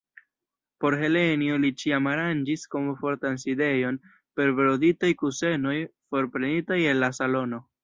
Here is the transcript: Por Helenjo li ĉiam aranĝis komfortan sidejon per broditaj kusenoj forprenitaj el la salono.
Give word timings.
Por 0.83 0.95
Helenjo 1.01 1.59
li 1.65 1.69
ĉiam 1.81 2.09
aranĝis 2.13 2.63
komfortan 2.77 3.37
sidejon 3.45 4.01
per 4.41 4.57
broditaj 4.63 5.13
kusenoj 5.23 5.77
forprenitaj 6.15 6.83
el 6.95 7.07
la 7.07 7.15
salono. 7.23 7.65